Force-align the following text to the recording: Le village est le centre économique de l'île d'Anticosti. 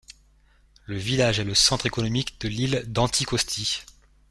Le 0.87 0.97
village 0.97 1.39
est 1.39 1.43
le 1.43 1.53
centre 1.53 1.85
économique 1.85 2.41
de 2.41 2.47
l'île 2.47 2.83
d'Anticosti. 2.87 3.83